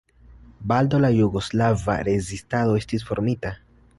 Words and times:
Baldaŭ 0.71 1.01
la 1.01 1.11
jugoslava 1.17 1.99
rezistado 2.09 2.75
estis 2.83 3.09
formita. 3.11 3.55